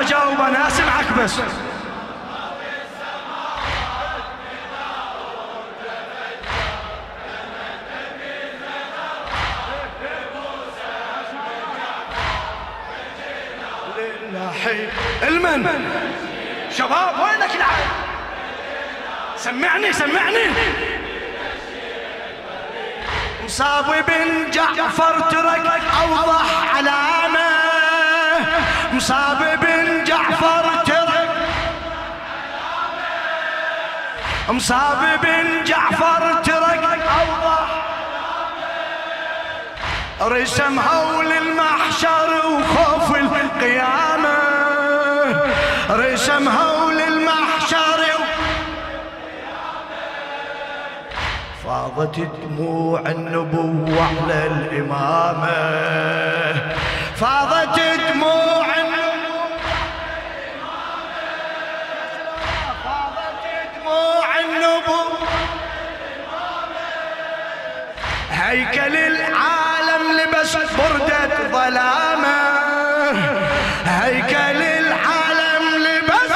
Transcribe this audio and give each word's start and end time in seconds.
اجاوب 0.00 0.40
أنا 0.40 0.68
اسمعك 0.68 1.12
بس 1.18 1.32
المن. 15.22 15.66
شباب 16.70 17.14
وينك 17.20 17.56
العين؟ 17.56 17.88
سمعني 19.36 19.92
سمعني. 19.92 20.46
مصاب 23.44 23.84
بن 24.08 24.50
جعفر 24.50 25.20
ترك 25.20 25.66
أوضح 26.02 26.76
علامة. 26.76 27.50
مصاب 28.92 29.58
بن 29.62 29.69
مصاب 34.50 35.20
بن 35.22 35.64
جعفر 35.64 36.34
ترك 36.42 36.84
اوضح 37.20 37.68
رسم 40.22 40.78
هول 40.78 41.32
المحشر 41.32 42.30
وخوف 42.46 43.16
القيامة. 43.16 44.38
رسم 45.90 46.48
هول 46.48 47.00
المحشر 47.00 48.00
فاضت 51.64 52.16
دموع 52.18 53.00
النبوة 53.00 54.06
على 54.08 54.46
الإمامة. 54.46 55.60
فاضت 57.16 57.80
دموع 58.12 58.39
هيكل 68.50 68.96
العالم 68.96 70.02
لبس 70.20 70.56
بردة 70.56 71.50
ظلامة. 71.52 72.40
هيكل 73.86 74.62
العالم 74.62 75.64
لبس. 75.76 76.32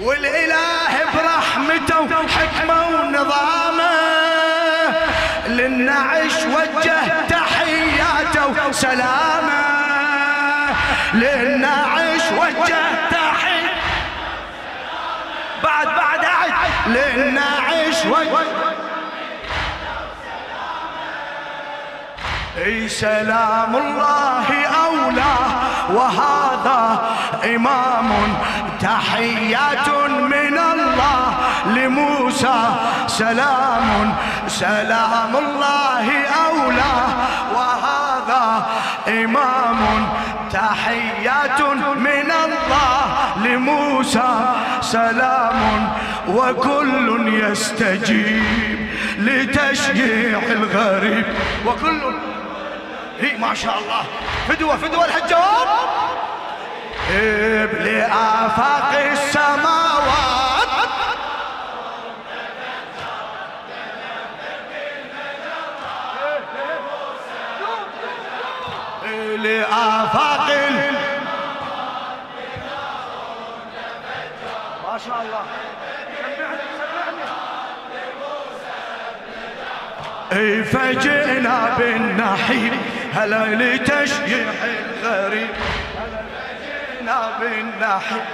والإله 0.00 0.92
برحمته 1.14 2.00
وحكمة 2.00 2.86
ونظامة. 2.88 3.94
للنعش 5.48 6.36
وجه 6.44 7.00
تحياته 7.28 8.68
وسلامة. 8.68 9.64
للنعش 11.14 12.22
وجه 12.38 12.84
تحياته 13.10 13.23
بعد 15.64 15.86
بعد 15.86 16.24
أعد 16.24 16.52
للنعش 16.86 18.06
وجه 18.06 18.38
أي 22.64 22.88
سلام 22.88 23.76
الله 23.76 24.46
أولى. 24.86 25.34
وهذا 25.90 26.82
إمام 27.44 28.10
تحيات 28.80 29.88
من 30.34 30.58
الله 30.58 31.34
لموسى. 31.66 32.60
سلام 33.06 34.14
سلام 34.46 35.36
الله 35.36 36.06
أولى. 36.46 36.53
سلام 44.94 45.92
وكل 46.28 47.08
يستجيب 47.42 48.88
لتشجيع 49.18 50.38
الغريب. 50.38 51.24
وكل 51.66 52.14
هي 53.20 53.38
ما 53.38 53.54
شاء 53.54 53.78
الله. 53.78 54.02
فدوة 54.48 54.76
فدوة 54.76 55.04
الحجاب 55.04 55.68
لآفاق 57.84 58.90
السماوات. 59.12 59.84
لآفاق 69.38 70.33
الله. 75.24 75.44
فجئنا 80.64 81.74
بالنحيب 81.78 82.72
هلا 83.14 83.54
لتشجيع 83.54 84.46
الغريب؟ 85.02 85.48
فجئنا 85.94 87.38
بالنحيب 87.40 88.24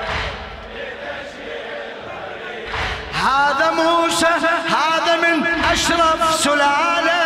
هذا 3.14 3.70
موسى 3.70 4.26
هذا 4.68 5.16
من 5.16 5.46
أشرف 5.72 6.34
سلالة. 6.34 7.20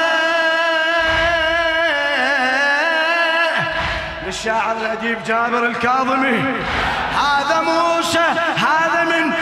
للشاعر 4.27 4.77
الأديب 4.77 5.19
جابر 5.27 5.67
الكاظمي 5.67 6.55
هذا 7.15 7.61
موسى 7.61 8.27
هذا 8.57 9.05
من 9.05 9.33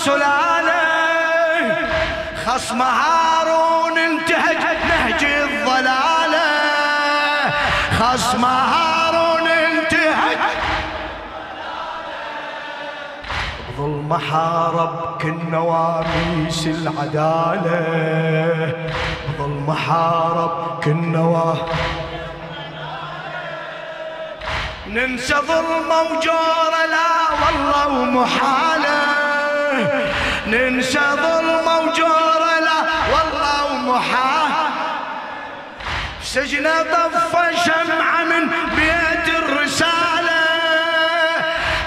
اشرف 0.00 0.20
سلاله 0.20 1.76
خصم 2.46 2.82
هارون 2.82 3.98
انتهج 3.98 4.62
نهج 4.88 5.24
الضلاله. 5.24 6.50
خصم 7.98 8.44
هارون 8.44 9.48
انتهج. 9.48 10.38
ظلم 13.76 14.18
حارب 14.30 15.18
كل 15.22 15.50
نواميس 15.50 16.66
العداله. 16.66 17.84
ظلم 19.38 19.72
حارب 19.72 20.80
كل 20.84 20.96
نواميس 20.96 21.60
ننسى 24.86 25.34
ظلمه 25.34 26.00
وجوره. 26.02 26.80
لا 26.90 27.10
والله 27.40 27.88
ومحاله 28.00 29.09
ننسى 30.46 31.06
ظلمه 31.24 31.78
وجوره 31.78 32.58
لا 32.66 32.78
والله 33.12 33.72
ومحاله 33.72 34.70
سجنة 36.22 36.82
طفى 36.82 37.44
شمعة 37.64 38.24
من 38.24 38.44
بيت 38.76 39.26
الرسالة. 39.40 40.42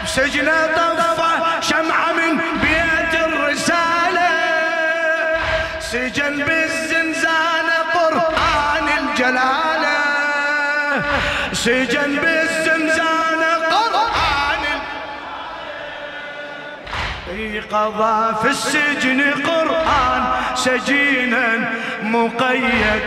سجنة 0.05 0.67
طفى 0.75 1.31
شمعة 1.61 2.11
من 2.19 2.33
بيت 2.63 3.13
الرسالة. 3.27 4.31
سجن 5.79 6.35
بالزنزانة 6.47 7.77
قرآن 7.93 8.87
الجلالة. 8.99 9.99
سجن 11.53 12.11
بالزنزانة 12.15 12.62
قضى 17.59 18.35
في 18.41 18.47
السجن 18.49 19.21
قرآن 19.21 20.23
سجينا 20.55 21.69
مقيد 22.03 23.03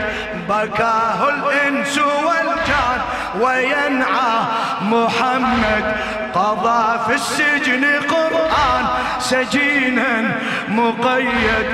بكاه 0.49 1.29
الإنس 1.29 1.99
والجان 1.99 3.01
وينعى 3.41 4.39
محمد 4.83 5.95
قضى 6.35 6.99
في 7.07 7.15
السجن 7.15 7.85
قرآن 7.85 8.85
سجينا 9.19 10.39
مقيد 10.69 11.67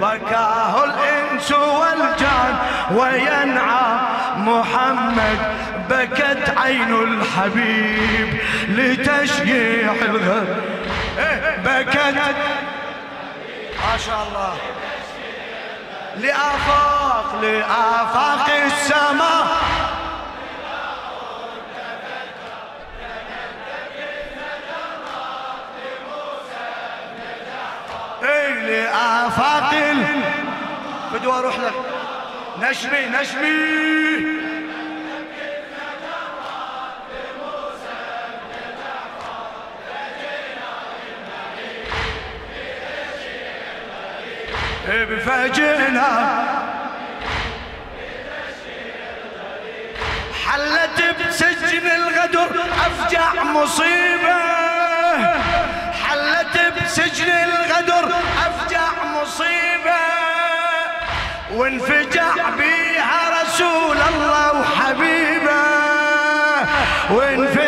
بكاه 0.00 0.84
الإنس 0.84 1.52
والجان 1.52 2.56
وينعى 2.94 3.98
محمد 4.36 5.38
بكت 5.90 6.54
عين 6.56 6.94
الحبيب 6.94 8.28
لتشييع 8.68 9.92
الغد. 10.02 10.77
بكت 11.64 12.36
ما 13.78 13.96
شاء 14.06 14.26
الله. 14.28 14.56
لآفاق 16.16 17.40
لآفاق 17.42 18.50
السماء 18.66 19.46
اي 28.22 28.52
لآفاق. 28.52 29.74
بدو 31.12 31.32
أروح 31.32 31.58
لك. 31.58 31.72
نشمي 32.60 33.06
نشمي 33.06 34.37
بفجنا 44.88 46.10
حلت 50.46 50.98
بسجن 51.20 51.86
الغدر 51.86 52.60
أفجع 52.86 53.42
مصيبة. 53.42 54.38
حلت 55.92 56.56
بسجن 56.76 57.30
الغدر 57.30 58.12
أفجع 58.46 58.88
مصيبة. 59.04 60.00
وانفجع 61.52 62.32
بيها 62.58 63.42
رسول 63.42 63.96
الله 63.96 64.60
وحبيبه. 64.60 65.62
وانفجع 67.10 67.67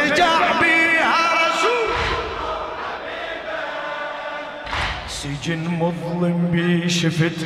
سجن 5.22 5.64
مظلم 5.80 6.48
بي 6.52 6.88
شفت 6.88 7.38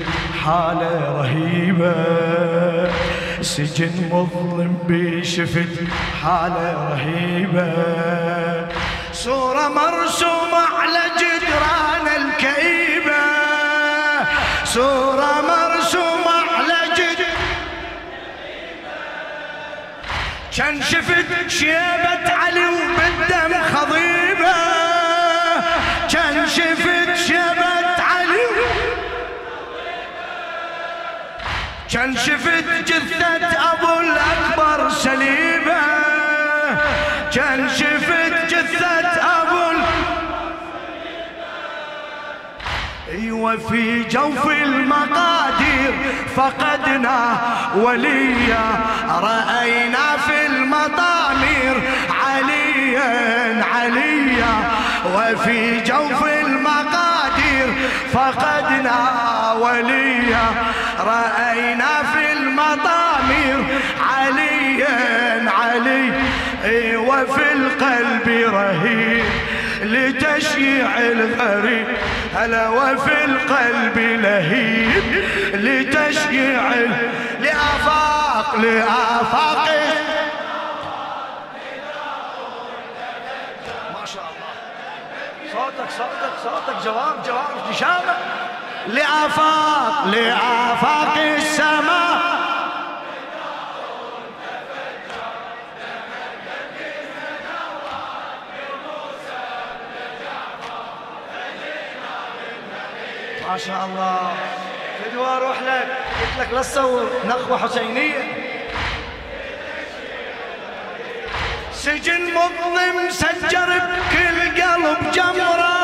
حالة 0.45 0.93
رهيبة. 1.19 1.95
سجن 3.41 4.09
مظلم 4.13 4.79
بي 4.89 5.25
شفت 5.25 5.75
حالة 6.23 6.73
رهيبة. 6.91 7.73
صورة 9.13 9.69
مرسومة 9.69 10.63
على 10.79 11.03
جدران 11.21 12.07
الكئيبة. 12.21 13.25
صورة 14.65 15.33
مرسومة 15.51 16.37
على 16.57 16.81
جدران 16.99 17.49
كان 20.57 20.83
شفت 20.83 21.49
شيبة 21.49 22.25
علي 22.41 22.67
وبالدم 22.67 23.53
خضيبة 23.75 24.24
كان 31.95 32.17
شفت 32.17 32.65
جثة 32.87 33.73
أبو 33.73 34.01
الأكبر 34.01 34.91
سليبة 34.91 35.81
كان 37.35 37.69
شفت 37.69 38.55
جثة 38.55 39.09
أبو 39.43 39.79
أيوه 43.11 43.57
في 43.57 44.05
جوف 44.05 44.47
المقادير 44.47 45.95
فقدنا 46.37 47.39
وليا. 47.77 48.81
رأينا 49.09 50.17
في 50.27 50.47
المطامير 50.47 51.83
عليا 52.27 53.65
عليا. 53.75 54.55
وفي 55.15 55.81
جوف 55.81 56.25
المقادير 56.25 56.84
فقدنا 58.13 58.99
وليا 59.61 60.47
رأينا 60.99 61.93
في 62.13 62.33
المطامير 62.33 63.59
عليا 64.15 65.51
علي 65.51 66.13
وفي 66.97 67.53
القلب 67.53 68.29
رهيب 68.55 69.25
لتشييع 69.83 70.99
الغريب. 70.99 71.87
هلا 72.35 72.69
وفي 72.69 73.25
القلب 73.25 73.99
لهيب 73.99 75.25
لتشييع 75.55 76.63
لآفاق 77.41 78.57
لآفاق 78.57 79.54
صوتك 85.99 86.33
صوتك 86.45 86.85
جواب 86.85 87.23
جواب 87.27 87.71
نشامة. 87.71 88.17
لآفاق 88.87 90.07
لآفاق 90.07 91.19
السماء. 91.19 92.25
ما 103.49 103.59
شاء 103.59 103.85
الله. 103.85 104.37
فدوى 105.05 105.27
أروح 105.27 105.63
لك. 105.63 105.89
قلت 106.21 106.41
لك 106.41 106.53
لا 106.53 106.63
تصور. 106.63 107.11
نخوة 107.25 107.59
حسينية. 107.59 108.23
سجن 111.73 112.35
مظلم 112.35 113.11
سجر 113.11 113.67
بكل 113.67 114.63
قلب 114.63 115.11
جمرة. 115.13 115.84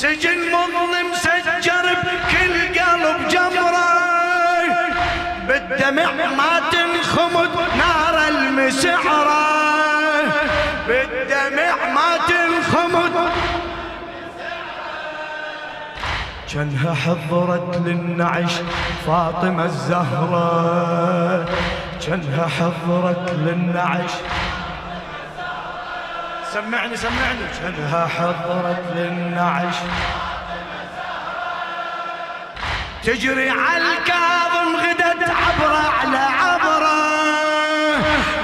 سجن 0.00 0.40
مظلم 0.52 1.08
سجر 1.14 1.86
بكل 2.04 2.54
قلب 2.80 3.28
جمرة. 3.28 3.90
بالدمع 5.48 6.12
ما 6.12 6.52
تنخمد 6.72 7.50
نار 7.78 8.28
المسعرة. 8.28 9.46
بالدمع 10.88 11.74
ما 11.94 12.10
تنخمد 12.28 13.14
كانها 16.52 16.94
حضرت 16.94 17.76
للنعش 17.86 18.52
فاطمة 19.06 19.64
الزهرة. 19.64 21.48
كانها 22.06 22.46
حضرت 22.46 23.30
للنعش 23.32 24.10
سمعني 26.52 26.96
سمعني. 26.96 27.38
كانها 27.62 28.06
حضرت 28.06 28.82
للنعش. 28.96 29.74
تجري 33.04 33.50
على 33.50 33.84
الكاظم 33.92 34.76
غدت 34.76 35.30
عبرة 35.30 35.84
على 36.00 36.18
عبرة 36.18 37.00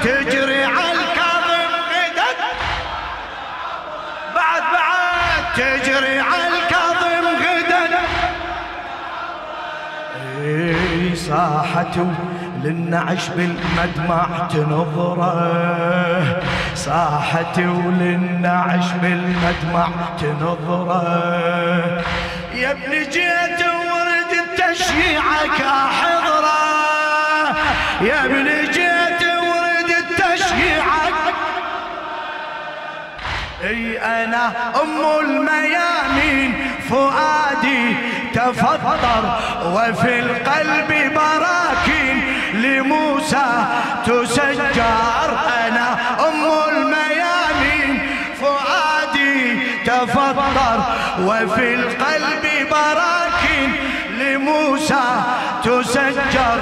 تجري 0.03 0.63
على 0.63 0.91
الكاظم 0.91 1.71
غدت 1.91 2.39
بعد 4.35 4.61
بعد. 4.73 5.53
تجري 5.55 6.19
على 6.19 6.47
الكاظم 6.47 7.25
غدت 7.43 7.93
إي 10.41 11.15
صاحت 11.15 11.95
للنعش 12.63 13.27
بالمدمع 13.29 14.47
تنظره. 14.49 15.27
صاحت 16.77 17.57
وللنعش 17.57 18.85
بالمدمع 19.01 19.87
تنظره. 20.19 22.03
يا 22.53 22.71
ابن 22.71 22.91
جيت 23.09 23.61
تشييعك 24.57 25.61
حضرة 25.99 26.63
يا 28.01 28.25
ابن 28.25 28.45
جيت 28.71 29.21
ورد 29.49 29.91
تشييعك 30.17 31.13
إي 33.63 33.99
أنا 33.99 34.51
أم 34.81 35.19
الميامين 35.19 36.53
فؤادي 36.89 37.95
تفطر 38.33 39.39
وفي 39.65 40.19
القلب 40.19 41.13
براكين 41.15 42.17
لموسى 42.53 43.65
تسجر 44.05 44.66
تفطر 50.05 50.79
وفي 51.21 51.73
القلب 51.73 52.45
براكين 52.71 53.75
لموسى 54.19 55.23
تسجر. 55.63 56.59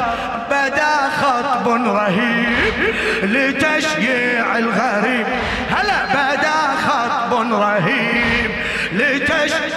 بدا 0.52 0.96
خطب 1.22 1.68
رهيب 1.68 2.96
لتشييع 3.24 4.58
الغريب. 4.58 5.28
هلا 5.72 6.06
بدا 6.06 6.60
خطب 6.88 7.34
رهيب 7.54 8.52
لتشييع 8.92 9.70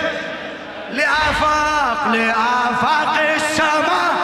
لآفاق 0.92 2.08
لآفاق 2.12 3.14
السماء. 3.36 4.17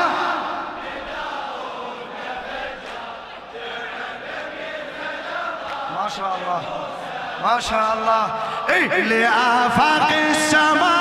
ما 7.44 7.60
شاء 7.60 7.96
الله 7.98 8.26
إيه 8.68 9.02
لآفاق 9.02 10.12
السماوات 10.12 10.93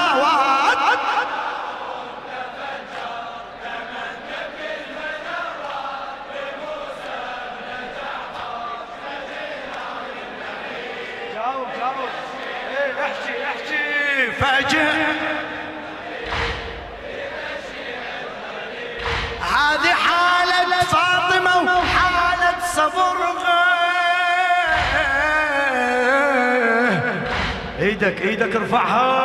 إيدك 28.54 28.62
ارفعها. 28.62 29.24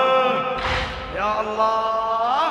يا 1.16 1.40
الله. 1.40 2.48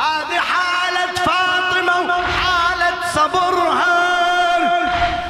هذه 0.00 0.38
حالة 0.52 1.14
فاطمة 1.26 1.96
وحالة 2.08 2.96
صبرها. 3.14 3.98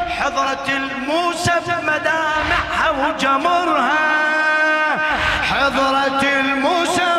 حضرة 0.08 0.66
الموسى 0.68 1.52
بمدامعها 1.66 2.90
وجمرها. 2.90 4.08
حضرة 5.42 6.22
الموسى 6.22 7.10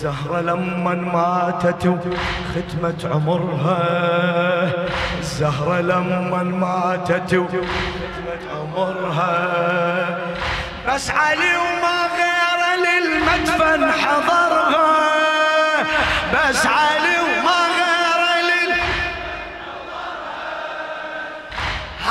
الزهرة 0.00 0.40
لما 0.40 0.94
ماتت 0.94 1.84
ختمت 2.54 3.04
عمرها. 3.04 3.82
الزهرة 5.18 5.80
لما 5.80 6.42
ماتت 6.42 7.34
عمرها 8.76 10.18
بس 10.88 11.10
علي 11.10 11.56
وما 11.56 12.08
غير 12.16 12.60
للمدفن 12.86 13.92
حضرها. 13.92 14.90
بس 16.34 16.66
علي 16.66 17.16
وما 17.20 17.60
غير 17.78 18.20
لل 18.48 18.72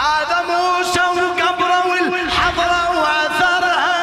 هذا 0.01 0.37
موسى 0.49 1.01
وقبره 1.01 1.87
والحضره 2.11 2.83
وأثرها. 3.01 3.99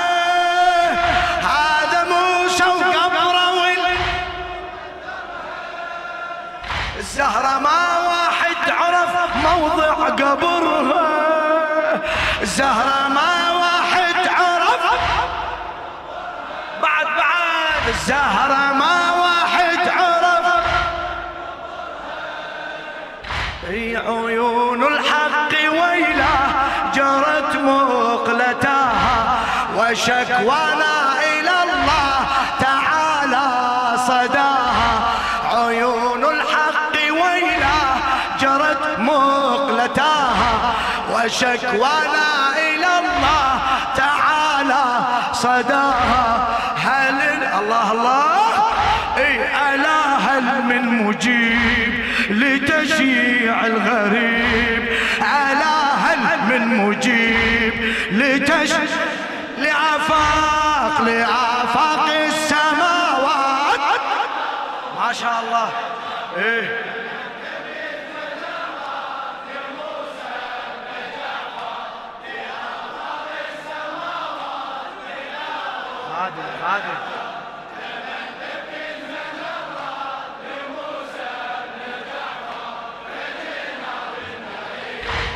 هذا 1.54 2.00
موسى 2.04 2.64
وقبره 2.64 3.48
وال 3.60 3.96
الزهرة 6.98 7.58
ما 7.58 7.98
واحد 8.08 8.70
عرف 8.70 9.12
موضع 9.44 9.92
قبرها. 9.92 10.95
الزهرة 12.56 13.08
ما 13.08 13.52
واحد 13.52 14.28
عرف. 14.28 14.80
بعد 16.82 17.06
بعد 17.06 17.88
الزهرة 17.88 18.72
ما 18.72 19.12
واحد 19.12 19.88
عرف. 19.88 20.64
في 23.66 23.96
عيون 23.96 24.82
الحق 24.82 25.52
ويلا 25.70 26.36
جرت 26.94 27.56
مقلتها 27.56 28.92
وشكوانا 29.76 31.15
وشكوانا 41.16 42.58
إلى 42.58 42.99
الله 42.99 43.61
تعالى 43.96 44.85
صداها. 45.32 46.49
هل 46.85 47.20
الله 47.61 47.92
الله. 47.92 48.52
إي 49.16 49.35
الا 49.75 50.16
هل 50.16 50.62
من 50.62 50.82
مجيب 51.04 52.04
لتشيع 52.30 53.66
الغريب. 53.66 54.88
الا 55.20 55.76
هل 56.04 56.18
من 56.50 56.62
مجيب 56.76 57.94
لتش 58.12 58.73
لآفاق 59.58 61.02
لآفاق 61.02 62.08
السماوات. 62.26 63.80
ما 65.00 65.12
شاء 65.12 65.42
الله. 65.46 65.68
إيه 66.37 66.95
قادر 76.26 76.42
قادر. 76.64 76.97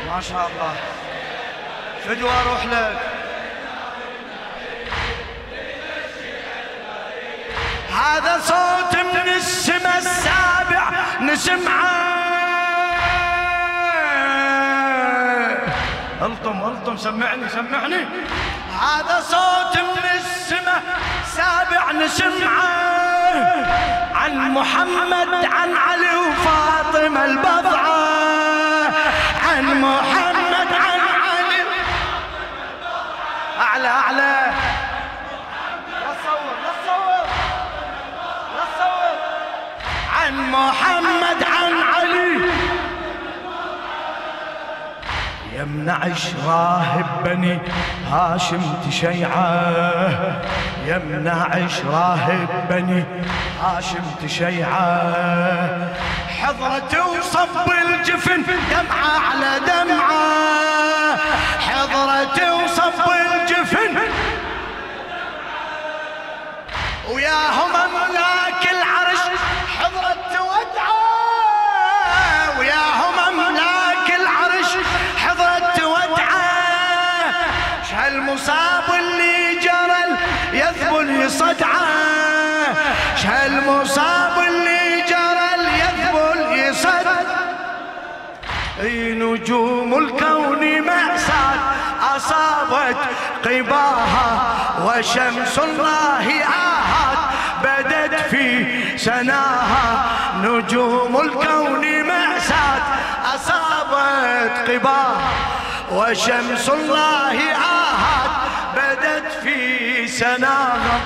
ما 0.06 0.20
شاء 0.20 0.46
الله. 0.46 0.74
فدوى 2.04 2.30
أروح 2.30 2.64
لك؟ 2.64 2.98
هذا 7.90 8.38
صوت 8.38 8.96
من 8.96 9.28
السماء 9.36 9.98
السابع 9.98 10.90
نسمعه 11.20 12.00
ألطم 16.22 16.64
ألطم 16.64 16.96
سمعني 16.96 17.48
سمعني. 17.48 18.06
هذا 18.80 19.20
صوت 19.20 19.76
من 19.78 20.04
السماء 20.14 20.82
سابع 21.36 21.92
نسمعه. 21.92 22.60
عن 24.14 24.54
محمد 24.54 25.44
عن 25.44 25.76
علي 25.76 26.16
وفاطمة 26.16 27.24
البضعة. 27.24 28.00
عن 29.48 29.64
محمد 29.80 30.70
عن 30.72 31.00
علي. 31.22 31.62
أعلى 33.60 33.88
أعلى. 33.88 34.52
عن 40.20 40.50
محمد 40.50 41.42
عن 41.42 41.82
علي 41.82 41.99
يمنعش 45.60 46.34
راهب 46.46 47.06
بني 47.24 47.58
هاشم 48.10 48.62
تشيعة. 48.88 50.42
يمنعش 50.86 51.80
راهب 51.80 52.48
بني 52.70 53.04
هاشم 53.62 54.04
تشيعة. 54.22 55.94
حضرته 56.40 57.06
وصب 57.08 57.70
الجفن 57.82 58.42
دمعة 58.70 59.18
على 59.30 59.59
شهالمصاب 83.70 84.38
اللي 84.48 85.02
جرى 85.08 85.50
يذبل 85.80 86.58
يصدعه 86.58 87.26
أي 88.80 89.12
نجوم 89.12 89.98
الكون 89.98 90.80
مأساة 90.82 91.60
أصابت 92.16 92.96
قباها 93.44 94.40
وشمس 94.84 95.58
الله 95.58 96.26
آهات 96.44 97.18
بدت 97.64 98.14
في 98.14 98.66
سناها 98.98 100.04
نجوم 100.42 101.16
الكون 101.20 102.02
مأساة 102.02 102.82
أصابت 103.34 104.70
قباها 104.70 105.30
وشمس 105.92 106.68
الله 106.68 107.52
آهات 107.52 108.30
بدت 108.76 109.32
في 109.42 110.06
سناها 110.08 111.00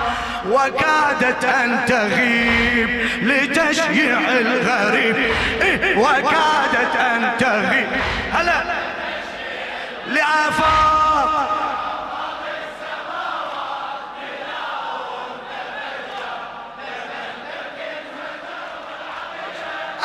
وكادت 0.51 1.45
أن 1.45 1.85
تغيب 1.87 3.09
لتشييع 3.23 4.19
الغريب. 4.19 5.17
إيه 5.63 5.99
وكادت 5.99 6.97
أن 6.97 7.31
تغيب. 7.39 7.89
هلا. 8.33 8.63
لآفاق. 10.07 11.51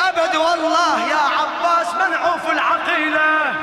أبد 0.08 0.36
والله 0.36 1.00
يا 1.10 1.16
عباس 1.38 1.94
منعوف 1.94 2.52
العقيلة؟ 2.52 3.54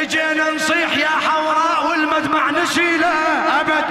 اجينا 0.00 0.50
نصيح 0.50 0.96
يا 0.96 1.08
حوراء 1.08 1.86
والمدمع 1.90 2.50
نشيله. 2.50 3.14
أبد. 3.60 3.84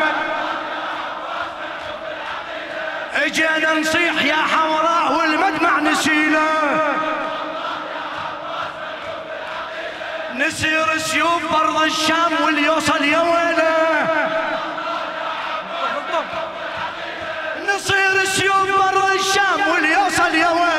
اجينا 3.14 3.74
نصيح 3.74 4.24
يا 4.24 4.36
حوراء 4.36 5.14
والمدمع 5.18 5.80
نشيله. 5.80 6.50
نسير 10.36 10.98
سيوف 10.98 11.54
برض 11.54 11.82
الشام 11.82 12.32
واللي 12.44 12.66
يوصل 12.66 13.04
يا 13.04 13.20
ويله. 13.20 14.08
نصير 17.76 18.26
سيوف 18.26 18.68
برض 18.84 19.12
الشام 19.12 19.68
واللي 19.72 19.92
يوصل 19.94 20.36
يا 20.36 20.50
ويله. 20.50 20.73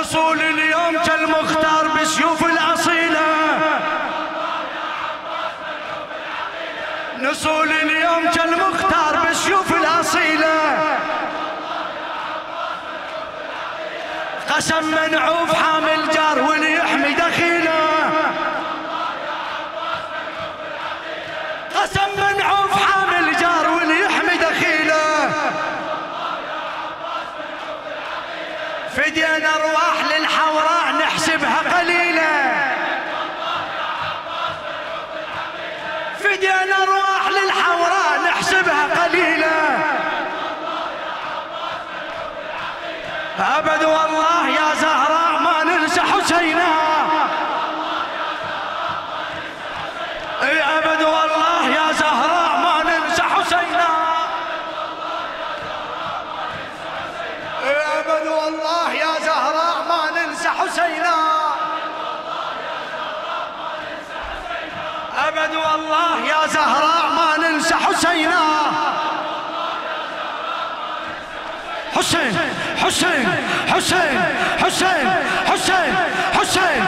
نصول 0.00 0.40
اليوم 0.40 0.98
كالمختار 1.06 1.88
بسيوف 1.88 2.44
الأصيلة 2.44 3.26
نصول 7.18 7.72
اليوم 7.72 8.30
كالمختار 8.30 9.16
بسيوف 9.30 9.74
الأصيلة 9.74 10.78
قسم 14.50 14.84
منعوف 14.90 15.52
حامل 15.54 16.10
جار 16.14 16.42
واللي 16.42 16.67
فدينا 29.18 29.54
ارواح 29.56 29.96
للحوراء 30.10 30.92
نحسبها 31.00 31.78
قليلة. 31.78 32.32
فدينا 36.18 36.82
ارواح 36.82 37.28
للحوراء 37.28 38.20
نحسبها 38.28 39.04
قليلة. 39.04 39.78
أبد 43.38 43.84
والله 43.84 44.48
يا 44.48 44.74
زهراء 44.74 45.38
ما 45.40 45.64
ننسى 45.64 46.00
حسينا 46.00 46.77
والله 65.66 66.14
يا 66.32 66.46
زهراء 66.46 67.06
ما 67.18 67.48
ننسى 67.48 67.74
حسينا. 67.74 68.42
حسين 71.96 72.32
حسين 72.76 73.28
حسين 73.72 74.20
حسين 74.64 74.64
حسين 74.64 75.08
حسين 75.46 75.94
حسين 76.40 76.82